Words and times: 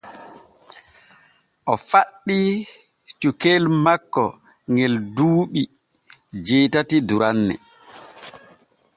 O 1.71 1.73
faɗɗi 1.89 2.37
cukayel 3.19 3.65
makko 3.83 4.23
ŋe 4.73 4.83
duuɓi 5.15 5.61
jeetati 6.45 6.97
duranne. 7.07 7.53